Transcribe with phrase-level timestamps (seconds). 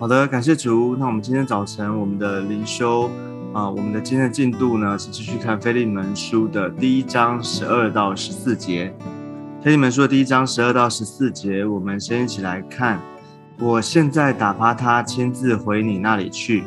[0.00, 0.96] 好的，感谢主。
[0.96, 3.10] 那我们今天早晨我们的灵修
[3.52, 8.94] 啊，我们的今天的进度呢是继续看《腓利门书》的第一章十二到十四节。
[9.62, 12.98] 《腓利门书》的第一章十二到十四节，我们先一起来看。
[13.58, 16.64] 我现在打发他亲自回你那里去，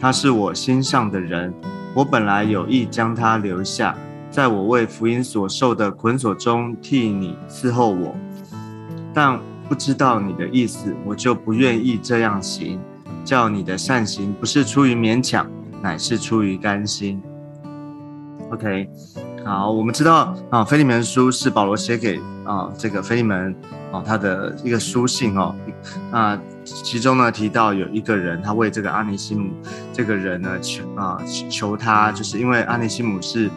[0.00, 1.52] 他是我心上的人。
[1.92, 3.94] 我本来有意将他留下，
[4.30, 8.16] 在我为福音所受的捆锁中替你伺候我，
[9.12, 9.38] 但。
[9.70, 12.80] 不知道你的意思，我就不愿意这样行。
[13.24, 15.46] 叫你的善行不是出于勉强，
[15.80, 17.22] 乃是出于甘心。
[18.50, 18.88] OK，
[19.44, 23.54] 好，我们知道啊，《腓利门书》是保罗写给啊这个腓利门
[23.92, 25.54] 啊他的一个书信哦。
[26.10, 29.52] 那其中呢提到有一个人，他为这个阿尼西姆
[29.92, 33.48] 这个人呢求啊求他，就是因为阿尼西姆是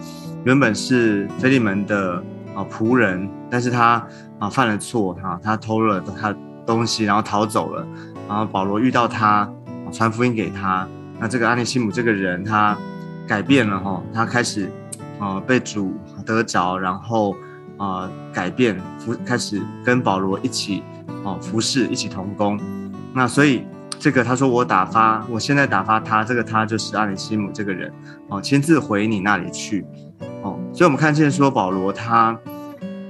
[0.44, 2.24] 原本是腓利门的
[2.56, 4.06] 啊仆人，但是他。
[4.40, 7.88] 啊，犯了错哈，他偷了他东西，然后逃走了。
[8.28, 9.50] 然后保罗遇到他，
[9.90, 10.86] 传福音给他。
[11.18, 12.78] 那这个阿尼西姆这个人，他
[13.26, 14.70] 改变了哈，他开始
[15.18, 15.94] 啊被主
[16.26, 17.34] 得着，然后
[17.78, 20.84] 啊改变服，开始跟保罗一起
[21.24, 22.60] 啊服侍，一起同工。
[23.14, 23.66] 那所以
[23.98, 27.90] 这个他说我打发，我现在打发他，这个他就是阿尼西姆这个人
[28.28, 29.86] 哦，亲自回你那里去。
[30.74, 32.38] 所以我们看见说保罗他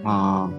[0.04, 0.50] 啊。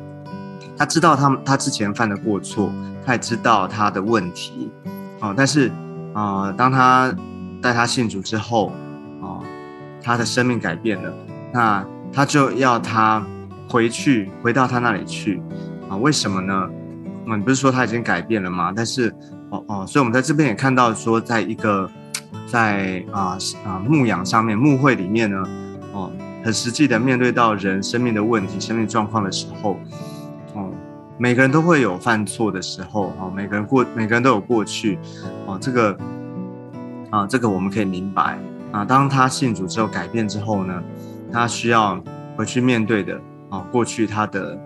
[0.76, 2.68] 他知道他他之前犯的过错，
[3.06, 4.72] 他也知道他的问题，
[5.20, 5.70] 哦，但是
[6.12, 7.14] 啊，当他
[7.62, 8.72] 带他信主之后，
[9.22, 9.38] 啊，
[10.02, 11.14] 他的生命改变了，
[11.52, 13.24] 那他就要他
[13.68, 15.40] 回去，回到他那里去，
[15.88, 16.68] 啊，为什么呢？
[17.24, 18.72] 我们，不是说他已经改变了吗？
[18.74, 19.14] 但是，
[19.50, 21.88] 哦哦，所以我们在这边也看到说，在一个
[22.48, 25.44] 在啊啊牧养上面，牧会里面呢，
[25.92, 26.10] 哦，
[26.44, 29.78] 很实际的面对到人生命的问题、生命状况的时候。
[30.54, 30.70] 哦
[31.16, 34.98] 每个人都会有犯错的时候，哦，每个人过，每个人都有过去，
[35.46, 35.96] 哦，这个，
[37.08, 38.36] 啊，这个我们可以明白，
[38.72, 40.82] 啊，当他信主之后改变之后呢，
[41.30, 42.02] 他需要
[42.36, 43.14] 回去面对的，
[43.48, 44.58] 啊，过去他的，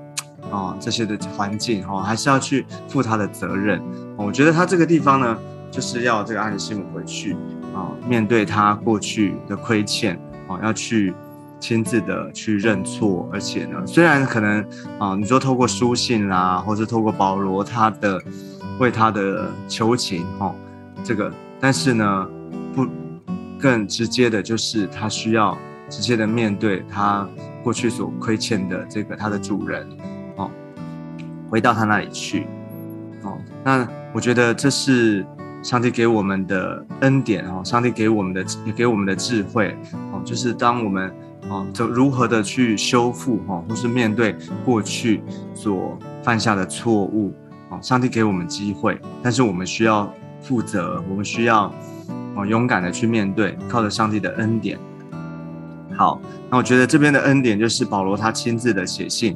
[0.50, 3.83] 啊，这些的环境，哦，还是要去负他的责任。
[4.16, 5.37] 我觉得他这个地方呢，
[5.71, 7.34] 就是要这个阿里西姆回去，
[7.75, 10.19] 啊，面对他过去的亏欠，
[10.49, 11.12] 啊，要去。
[11.61, 14.65] 亲自的去认错，而且呢，虽然可能
[14.99, 18.23] 啊，你说透过书信啦，或者透过保罗他的
[18.79, 20.55] 为他的求情哈，
[21.03, 22.29] 这个，但是呢，
[22.73, 22.87] 不
[23.61, 25.59] 更直接的就是他需要
[25.89, 27.29] 直接的面对他
[27.65, 29.85] 过去所亏欠的这个他的主人
[30.37, 30.49] 哦，
[31.51, 32.47] 回到他那里去
[33.23, 35.27] 哦，那我觉得这是
[35.61, 38.45] 上帝给我们的恩典哦，上帝给我们的
[38.77, 39.77] 给我们的智慧
[40.13, 41.13] 哦，就是当我们。
[41.49, 45.22] 哦，就如何的去修复哈，或是面对过去
[45.54, 47.32] 所犯下的错误，
[47.71, 50.12] 哦，上帝给我们机会，但是我们需要
[50.43, 51.72] 负责，我们需要
[52.34, 54.78] 哦勇敢的去面对，靠着上帝的恩典。
[55.97, 59.34] 好，那我觉得这边的恩典就是保罗他亲自的写信，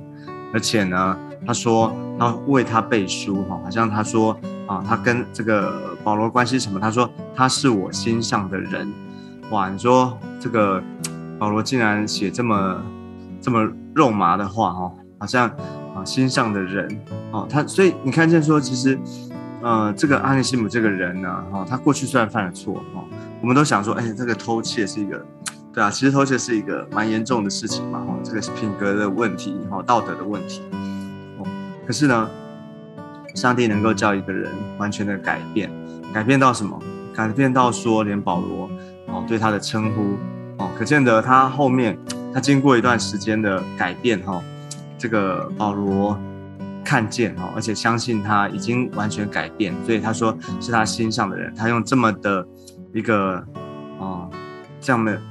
[0.52, 4.36] 而且呢，他说他为他背书哈，好像他说
[4.66, 6.78] 啊，他跟这个保罗关系什么？
[6.78, 8.92] 他说他是我心上的人，
[9.50, 10.82] 哇，你说这个。
[11.42, 12.80] 保罗竟然写这么
[13.40, 15.48] 这么肉麻的话哦，好像
[15.92, 16.88] 啊心上的人
[17.32, 18.96] 哦，他所以你看见说，其实
[19.60, 23.02] 呃这个阿尼西姆这个人呢，哈，他过去虽然犯了错哦，
[23.40, 25.20] 我们都想说，哎，这个偷窃是一个，
[25.74, 30.62] 对啊，其实偷窃是一个蛮严重的事情嘛，哦，这个是品格的问题，哈，道德的问题，
[31.38, 31.46] 哦，
[31.84, 32.30] 可是呢，
[33.34, 34.48] 上帝能够叫一个人
[34.78, 35.68] 完全的改变，
[36.14, 36.80] 改变到什么？
[37.12, 38.70] 改变到说连保罗
[39.08, 40.16] 哦对他的称呼。
[40.82, 41.96] 可见得他后面，
[42.34, 44.42] 他经过一段时间的改变哈，
[44.98, 46.18] 这个保罗
[46.84, 52.44] 看见哈，而且相信他已经完全改变，所以他说是他心上的人，他用这么的
[52.92, 53.36] 一个
[54.00, 54.28] 啊
[54.80, 55.22] 这样的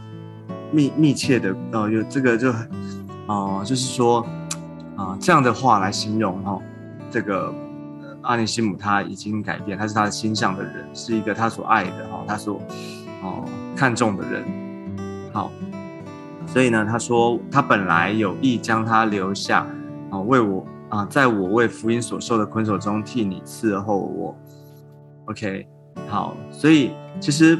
[0.71, 2.49] 密密切的呃有这个就
[3.27, 4.25] 啊就是说
[4.95, 6.57] 啊这样的话来形容哈，
[7.11, 7.53] 这个
[8.21, 12.57] 阿尼西姆他已经改变，他是他心上的人，是一个他所爱的哈，他所
[13.21, 13.43] 哦
[13.75, 14.60] 看重的人。
[15.33, 15.49] 好，
[16.45, 19.65] 所以呢，他说他本来有意将他留下，
[20.09, 24.35] 啊，为我啊，在我为福音所受的捆锁中替你伺候我。
[25.27, 25.65] OK，
[26.09, 26.91] 好，所以
[27.21, 27.57] 其实，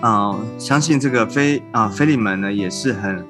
[0.00, 3.24] 啊，相信这个菲啊菲利门呢也是很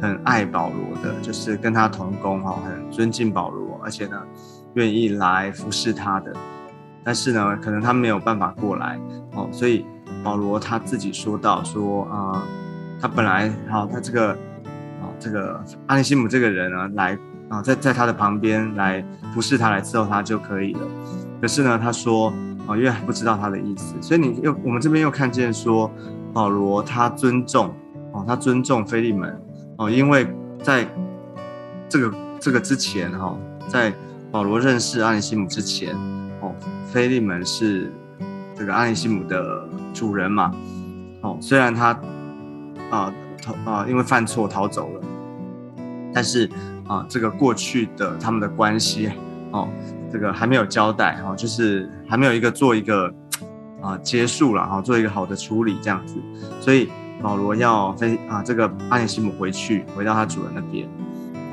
[0.00, 4.22] 很爱保罗的，就是跟他同工哈，很尊敬保罗，而且呢
[4.74, 6.32] 愿意来服侍他的。
[7.02, 9.00] 但是呢，可能他没有办法过来
[9.34, 9.84] 哦，所以
[10.22, 12.46] 保罗他自己说到说啊。
[13.00, 14.32] 他本来好，他这个
[15.00, 17.16] 啊，这个阿尼西姆这个人呢，来
[17.48, 20.80] 啊，在在他的旁边来服侍他，来伺候他就可以了。
[21.40, 22.32] 可是呢，他说
[22.66, 25.90] 哦，因为还不知道他的意思，所以你又我们这边又看见说
[26.32, 27.72] 保罗他尊重
[28.12, 29.40] 哦，他尊重菲利门
[29.76, 30.26] 哦，因为
[30.62, 30.86] 在
[31.88, 33.36] 这个这个之前哈，
[33.68, 33.92] 在
[34.30, 35.94] 保罗认识阿里西姆之前
[36.40, 36.52] 哦，
[36.92, 37.92] 菲利门是
[38.56, 40.52] 这个阿里西姆的主人嘛
[41.22, 41.98] 哦，虽然他
[42.90, 43.12] 啊
[43.42, 45.00] 逃啊因为犯错逃走了，
[46.12, 46.48] 但是
[46.86, 49.10] 啊这个过去的他们的关系
[49.52, 49.68] 哦。
[50.10, 53.12] 这个还没有交代哈，就是还没有一个做一个
[53.82, 56.14] 啊结束了哈，做一个好的处理这样子，
[56.62, 56.88] 所以
[57.22, 60.88] 保罗要飞啊这个阿尼西姆回去，回到他主人那边，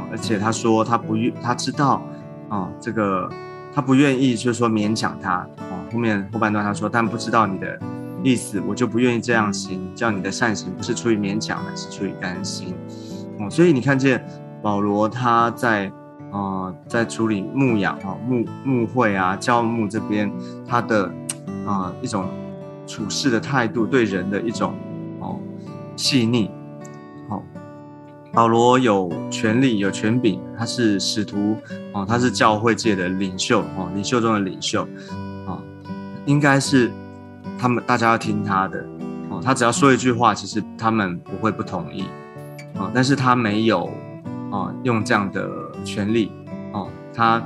[0.10, 2.02] 而且他说他不愿，他知道
[2.48, 3.30] 啊这个
[3.74, 5.76] 他不愿意，就是说勉强他啊。
[5.92, 7.78] 后面后半段他说，但不知道你的
[8.26, 12.74] 意思，我就不愿意这样行，叫你的善行不是出于勉强，而是出于甘心
[13.40, 13.50] 哦。
[13.50, 14.26] 所以你看见
[14.62, 15.92] 保罗他在。
[16.32, 20.30] 啊，在处理牧养啊、牧牧会啊、教牧这边，
[20.68, 21.10] 他的
[21.66, 22.28] 啊一种
[22.86, 24.74] 处事的态度，对人的一种
[25.22, 25.40] 哦
[25.96, 26.52] 细腻。
[27.30, 27.42] 好，
[28.34, 31.56] 保罗有权利、有权柄，他是使徒
[31.94, 34.82] 哦，他是教会界的领袖哦，领袖中的领袖
[35.48, 35.64] 啊，
[36.26, 36.92] 应该是
[37.58, 38.86] 他们大家要听他的。
[39.30, 42.06] 哦，他只要说一句话，其实他们不会不同意。
[42.78, 43.90] 啊，但是他没有
[44.52, 45.50] 啊用这样的。
[45.84, 46.32] 权利。
[46.74, 47.40] 哦，他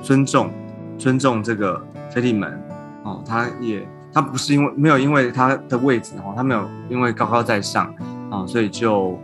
[0.00, 0.50] 尊重
[0.96, 1.78] 尊重这个
[2.08, 2.58] 菲利门。
[3.02, 7.94] 哦，他也他不是因为没有因为他的位置哦，他没有因为高高在上。
[8.30, 9.18] 啊，所以就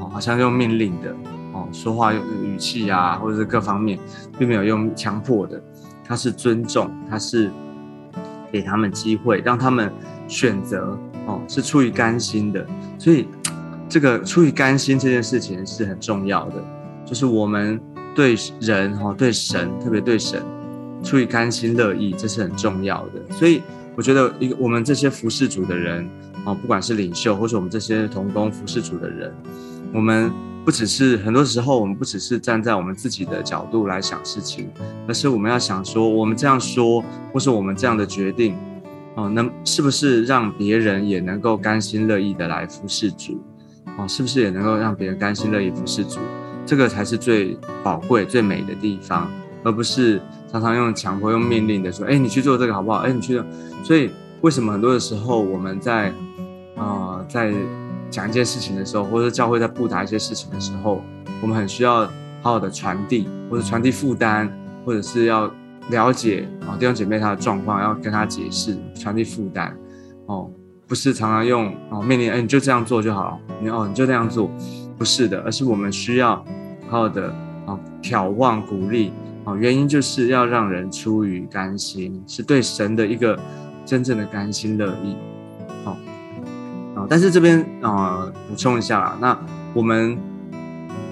[0.00, 1.14] 哦好像用命令的
[1.52, 3.96] 哦说话用语气啊，或者是各方面，
[4.36, 5.62] 并没有用强迫的，
[6.04, 7.52] 他是尊重，他是
[8.52, 9.92] 给他们机会，让他们
[10.28, 12.66] 选择哦，是出于甘心的，
[12.98, 13.26] 所以
[13.88, 16.64] 这个出于甘心这件事情是很重要的。
[17.04, 17.80] 就是我们
[18.14, 20.42] 对人哈，对神，特别对神，
[21.02, 23.34] 出于甘心乐意，这是很重要的。
[23.34, 23.62] 所以
[23.96, 26.08] 我觉得，一个我们这些服侍主的人
[26.44, 29.32] 啊，不管是领袖，或者我们这些同工服侍主的人，
[29.92, 30.30] 我们
[30.64, 34.68] 不只是很多时候，我们不只是站在我们自己的角度来想事情，
[35.08, 37.02] 而是我们要想说，我们这样说，
[37.32, 38.56] 或是我们这样的决定，
[39.14, 43.40] 哦，那是不是让别人也能够甘心乐意的来服侍主？
[43.98, 46.20] 哦，是不是也能够让别人甘心乐意服侍主？
[46.66, 49.28] 这个才是最宝贵、最美的地方，
[49.64, 50.20] 而不是
[50.52, 53.44] 常常用强迫、用命令的说：“哎，你去做这个好不好？”哎，你去做。
[53.82, 54.10] 所以，
[54.42, 56.12] 为什么很多的时候我们在
[56.76, 57.52] 啊在
[58.10, 61.02] 讲一件事情的时候，或者教会在布达一些事情的时候，
[61.40, 62.00] 我们很需要
[62.42, 64.50] 好好的传递，或者传递负担，
[64.84, 65.50] 或者是要
[65.90, 69.76] 了解啊弟兄姐妹他的状况，要跟他解释，传递负担。
[70.26, 70.50] 哦，
[70.86, 74.50] 不是常常用哦命令，哎，你就这样做就好了，你哦你就这样做，
[74.98, 76.44] 不是的，而是我们需要。
[76.88, 77.28] 好好的
[77.66, 79.12] 啊，眺望鼓励
[79.44, 83.38] 啊，原因就是要让人出于甘心，是对神的一个
[83.86, 85.14] 真正的甘心乐意。
[87.10, 89.36] 但是这边啊，补充一下啦，那
[89.74, 90.16] 我们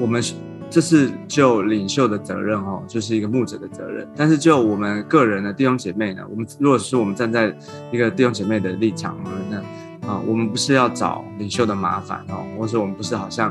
[0.00, 0.22] 我们
[0.70, 4.08] 这是就领袖的责任哦，就是一个牧者的责任。
[4.14, 7.52] 但是就我们个人的弟兄姐妹呢，我们如果是我们站在
[7.90, 9.62] 一个弟兄姐妹的立场我们呢，
[10.06, 13.50] 啊，我们不是要找领袖的麻烦哦，或者我们不是好像。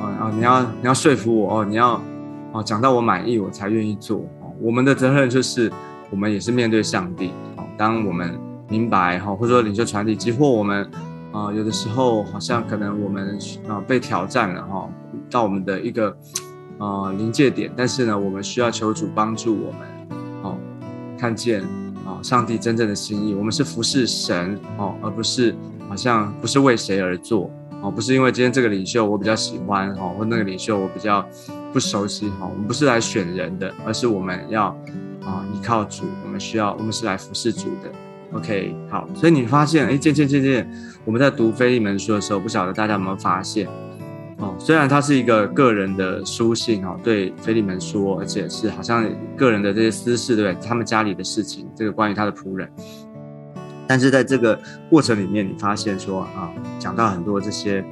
[0.00, 2.02] 啊啊，你要你要说服我哦，你要
[2.52, 4.52] 哦讲到我满意，我才愿意做哦。
[4.60, 5.70] 我们的责任就是，
[6.10, 7.64] 我们也是面对上帝哦。
[7.76, 8.36] 当我们
[8.68, 10.84] 明白哈，或者说领袖传递，几乎我们
[11.34, 13.36] 啊有的时候好像可能我们
[13.68, 14.88] 啊被挑战了哈，
[15.28, 16.16] 到我们的一个
[16.78, 19.80] 啊临界点，但是呢，我们需要求主帮助我们
[20.44, 20.56] 哦，
[21.18, 21.60] 看见
[22.06, 23.34] 啊上帝真正的心意。
[23.34, 25.52] 我们是服侍神哦，而不是
[25.88, 27.50] 好像不是为谁而做。
[27.82, 31.26] 哦，不是因为今天这个领袖我比较喜欢哈，或那个领袖我比较
[31.72, 34.66] 不熟悉哈，我们不是来选人的，而是我们要
[35.22, 37.90] 啊依靠主，我们需要我们是来服侍主的。
[38.34, 40.68] OK，好，所以你发现哎，渐渐渐渐，
[41.04, 43.68] 我们在读菲利门书的时候，不晓得大家有没有发现
[44.38, 44.54] 哦？
[44.58, 50.68] 虽然他是一个个人的书信哦，对菲利门说，而且是好像个人的这些私事，对不对？
[50.68, 52.68] 他们家里的事情，这个关于他的仆人。
[53.86, 54.58] 但是在这个
[54.90, 57.84] 过程里面，你发现说啊，讲到很多这些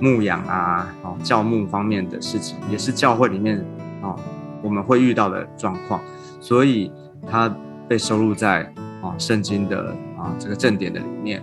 [0.00, 3.64] 牧养啊、哦教牧方面的事情，也是教会里面
[4.02, 4.14] 啊
[4.62, 6.00] 我们会遇到的状况，
[6.40, 6.92] 所以
[7.26, 7.48] 他
[7.88, 8.70] 被收录在
[9.02, 11.42] 啊圣经的啊这个正点的理念。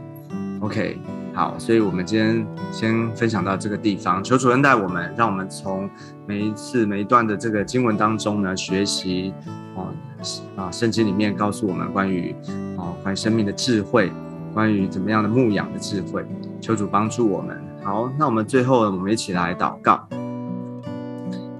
[0.61, 0.97] OK，
[1.33, 5.89] 好，所以我们今天先分享到这个地方，求主恩带我们，让我们从
[6.25, 9.33] 每一次每一段的这个经文当中呢学习
[9.75, 9.91] 啊
[10.55, 12.35] 啊圣经里面告诉我们关于。
[13.03, 14.11] 关于生命的智慧，
[14.51, 16.25] 关于怎么样的牧养的智慧，
[16.59, 17.55] 求主帮助我们。
[17.83, 20.07] 好，那我们最后我们一起来祷告。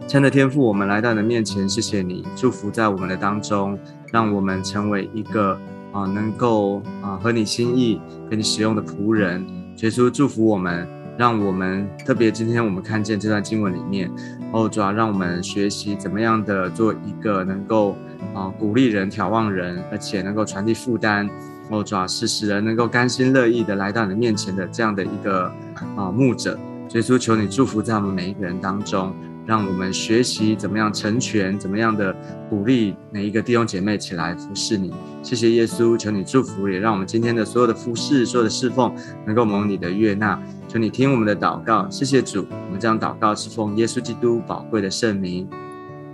[0.07, 3.77] 亲爱的天父，我们来到你的面前，谢谢你祝福在我们的当中，
[4.11, 5.57] 让我们成为一个
[5.95, 9.45] 啊，能够啊合你心意给你使用的仆人，
[9.77, 10.85] 耶稣祝福我们，
[11.17, 14.11] 让我们特别今天我们看见这段经文里面，
[14.51, 17.95] 哦主要让我们学习怎么样的做一个能够
[18.33, 21.29] 啊鼓励人、眺望人，而且能够传递负担，
[21.69, 25.49] 哦主要是使人能够甘心乐意的来到你面前的这样的一个
[25.95, 26.59] 啊牧者。
[26.93, 29.15] 耶稣求你祝福在我们每一个人当中。
[29.47, 32.11] 让我们学习怎么样成全，怎么样的
[32.55, 34.93] 鼓励每一个弟兄姐妹起来服侍你。
[35.21, 38.95] 谢谢耶稣，求你祝福，也让我们今天的所有的服侍、所有的侍奉
[39.25, 40.41] 能够蒙你的悦纳。
[40.69, 42.47] 求你听我们的祷告，谢谢主。
[42.49, 45.45] 我们这样祷告是奉耶稣基督宝贵的圣名，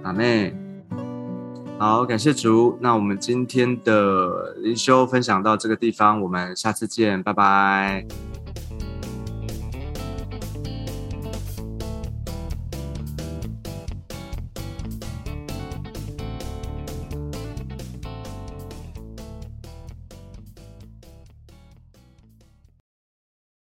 [0.01, 0.55] 阿妹。
[1.77, 2.75] 好，感谢主。
[2.81, 8.30] 那我们今天的灵修分享到这个地方，我们下次见，拜拜。